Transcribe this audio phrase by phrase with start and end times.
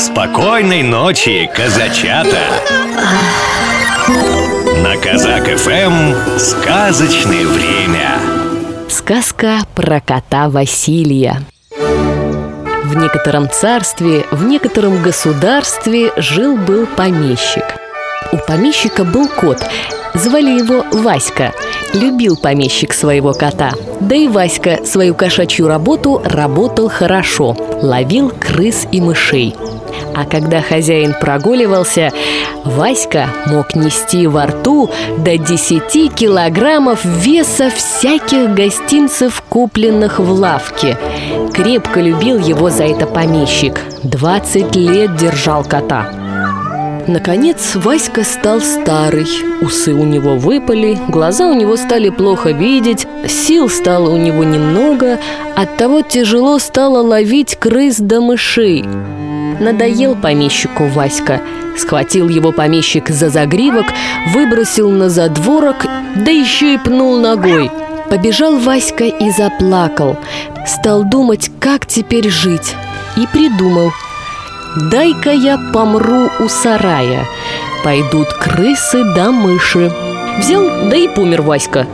[0.00, 2.40] Спокойной ночи, казачата!
[4.82, 8.18] На Казак ФМ сказочное время.
[8.88, 11.42] Сказка про кота Василия.
[11.76, 17.64] В некотором царстве, в некотором государстве жил-был помещик.
[18.32, 19.62] У помещика был кот,
[20.14, 21.52] звали его Васька.
[21.92, 23.72] Любил помещик своего кота.
[24.00, 27.54] Да и Васька свою кошачью работу работал хорошо.
[27.82, 29.54] Ловил крыс и мышей.
[30.14, 32.12] А когда хозяин прогуливался,
[32.64, 40.96] Васька мог нести во рту до 10 килограммов веса всяких гостинцев, купленных в лавке.
[41.52, 43.80] Крепко любил его за это помещик.
[44.02, 46.10] 20 лет держал кота.
[47.10, 49.26] Наконец Васька стал старый.
[49.60, 55.18] Усы у него выпали, глаза у него стали плохо видеть Сил стало у него немного.
[55.56, 58.84] Оттого тяжело стало ловить крыс да мышей.
[59.58, 61.40] Надоел помещику Васька.
[61.76, 63.86] Схватил его помещик за загривок
[64.32, 67.72] Выбросил на задворок Да еще и пнул ногой.
[68.08, 70.16] Побежал Васька и заплакал.
[70.64, 72.76] Стал думать, как теперь жить.
[73.16, 73.90] И придумал–
[74.76, 77.26] Дай-ка я помру у сарая
[77.82, 79.90] Пойдут крысы да мыши
[80.38, 81.86] Взял, да и помер Васька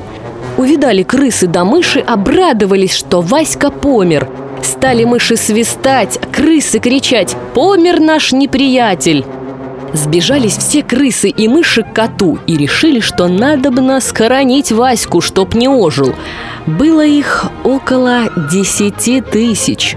[0.58, 4.28] Увидали крысы да мыши, обрадовались, что Васька помер
[4.62, 9.24] Стали мыши свистать, крысы кричать «Помер наш неприятель!»
[9.92, 15.20] Сбежались все крысы и мыши к коту и решили, что надо бы нас хоронить Ваську,
[15.20, 16.14] чтоб не ожил.
[16.66, 19.96] Было их около десяти тысяч.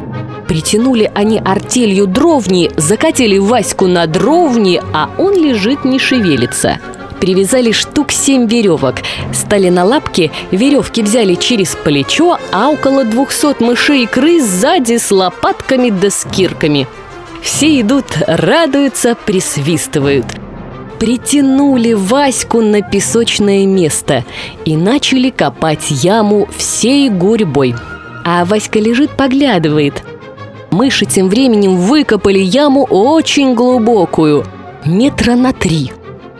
[0.49, 6.79] Притянули они артелью дровни, закатили Ваську на дровни, а он лежит не шевелится.
[7.21, 8.95] Привязали штук семь веревок,
[9.31, 15.11] стали на лапки, веревки взяли через плечо, а около двухсот мышей и крыс сзади с
[15.11, 16.87] лопатками да с кирками.
[17.43, 20.25] Все идут, радуются, присвистывают–
[20.99, 24.25] притянули Ваську на песочное место
[24.65, 27.73] и начали копать яму всей гурьбой.
[28.25, 30.03] А Васька лежит, поглядывает.
[30.79, 34.45] Мыши тем временем выкопали яму очень глубокую,
[34.85, 35.91] метра на три.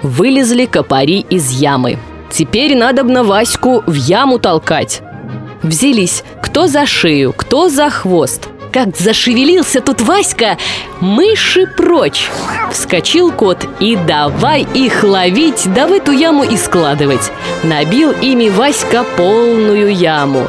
[0.02, 2.00] Вылезли копари из ямы.
[2.32, 5.02] Теперь надо на Ваську в яму толкать.
[5.62, 8.48] Взялись кто за шею, кто за хвост.
[8.72, 10.58] Как зашевелился тут Васька,
[11.02, 12.30] мыши прочь.
[12.72, 17.30] Вскочил кот и давай их ловить, да в эту яму и складывать.
[17.64, 20.48] Набил ими Васька полную яму.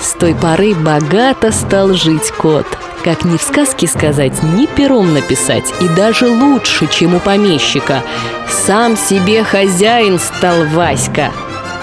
[0.00, 2.66] С той поры богато стал жить кот–
[3.02, 8.02] как ни в сказке сказать, ни пером написать, и даже лучше, чем у помещика.
[8.48, 11.32] Сам себе хозяин стал Васька.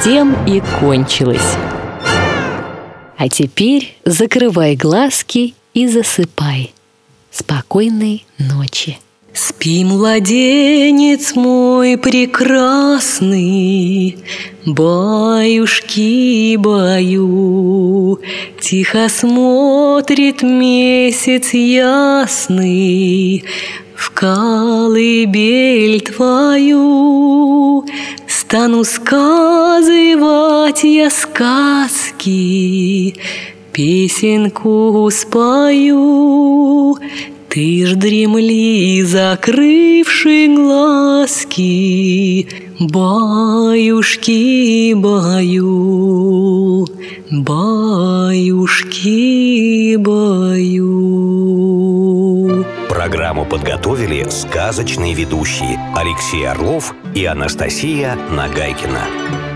[0.03, 1.55] Тем и кончилось.
[3.17, 6.73] А теперь закрывай глазки и засыпай.
[7.31, 8.99] Спокойной ночи.
[9.39, 13.37] Спи, младенец мой прекрасный,
[14.65, 18.19] Баюшки баю,
[18.59, 23.43] Тихо смотрит месяц ясный
[23.93, 27.85] В колыбель твою.
[28.27, 33.13] Стану сказывать я сказки,
[33.71, 36.97] Песенку спою,
[37.57, 42.47] ты ж дремли, закрывши глазки,
[42.79, 44.33] Баюшки,
[44.93, 46.85] баю,
[47.31, 48.75] баюшки,
[49.95, 51.03] баю.
[52.89, 59.46] Программу подготовили сказочные ведущие Алексей Орлов и Анастасия Нагайкина.